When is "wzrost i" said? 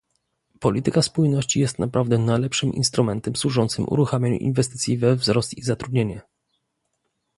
5.15-5.63